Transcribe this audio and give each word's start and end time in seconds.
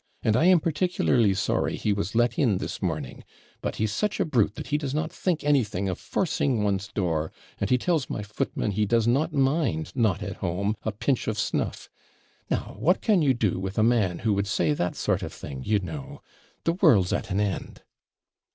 And 0.23 0.35
I 0.35 0.45
am 0.45 0.59
particularly 0.59 1.35
sorry 1.35 1.75
he 1.75 1.93
was 1.93 2.15
let 2.15 2.39
in 2.39 2.57
this 2.57 2.81
morning 2.81 3.23
but 3.61 3.75
he's 3.75 3.91
such 3.91 4.19
a 4.19 4.25
brute 4.25 4.55
that 4.55 4.65
he 4.69 4.79
does 4.79 4.95
not 4.95 5.11
think 5.11 5.43
anything 5.43 5.87
of 5.87 5.99
forcing 5.99 6.63
one's 6.63 6.87
door, 6.87 7.31
and 7.59 7.69
he 7.69 7.77
tells 7.77 8.09
my 8.09 8.23
footman 8.23 8.71
he 8.71 8.87
does 8.87 9.07
not 9.07 9.31
mind 9.31 9.91
NOT 9.95 10.23
AT 10.23 10.37
HOME 10.37 10.75
a 10.81 10.91
pinch 10.91 11.27
of 11.27 11.37
snuff. 11.37 11.87
Now 12.49 12.75
what 12.79 12.99
can 13.01 13.21
you 13.21 13.35
do 13.35 13.59
with 13.59 13.77
a 13.77 13.83
man 13.83 14.17
who 14.25 14.35
could 14.35 14.47
say 14.47 14.73
that 14.73 14.95
sort 14.95 15.21
of 15.21 15.31
thing, 15.31 15.61
you 15.65 15.77
know 15.77 16.23
the 16.63 16.73
world's 16.73 17.13
at 17.13 17.29
an 17.29 17.39
end.' 17.39 17.83